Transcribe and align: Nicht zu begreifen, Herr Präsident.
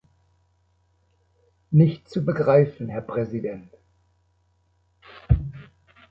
Nicht 1.69 2.09
zu 2.09 2.25
begreifen, 2.25 2.89
Herr 2.89 3.03
Präsident. 3.03 3.69